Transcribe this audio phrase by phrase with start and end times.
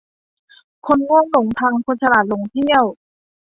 [0.85, 2.85] คนโง่หลงทางคนฉลาดหลงเที่ยว